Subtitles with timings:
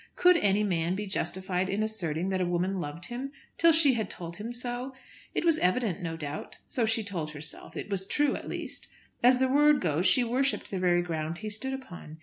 [0.15, 4.09] Could any man be justified in asserting that a woman loved him till she had
[4.09, 4.95] told him so?
[5.35, 7.77] It was evident no doubt, so she told herself.
[7.77, 8.87] It was true at least.
[9.21, 12.17] As the word goes she worshipped the very ground he stood upon.